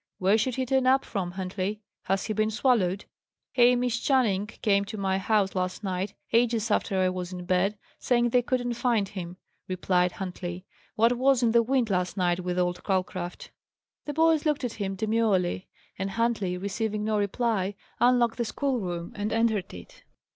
[0.17, 1.83] "Where should he turn up from, Huntley?
[2.05, 3.05] Has he been swallowed?"
[3.53, 8.29] "Hamish Channing came to our house last night, ages after I was in bed, saying
[8.29, 9.37] they couldn't find him,"
[9.67, 10.65] replied Huntley.
[10.95, 13.51] "What was in the wind last night with old Calcraft?"
[14.05, 15.67] The boys looked at him demurely;
[15.99, 20.01] and Huntley, receiving no reply, unlocked the schoolroom and entered it.